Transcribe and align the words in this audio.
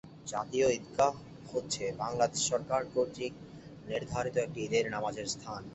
জাতীয় 0.27 0.67
ঈদগাহ 0.77 1.13
হচ্ছে 1.51 1.83
বাংলাদেশ 2.01 2.41
সরকার 2.51 2.81
কতৃক 2.93 3.33
নির্ধারিত 3.87 4.35
একটি 4.37 4.59
ঈদের 4.65 4.85
নামাজের 4.95 5.27
স্থান। 5.35 5.61